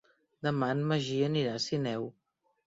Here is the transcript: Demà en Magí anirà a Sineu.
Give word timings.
Demà 0.47 0.69
en 0.75 0.81
Magí 0.93 1.19
anirà 1.27 1.53
a 1.59 1.61
Sineu. 1.67 2.09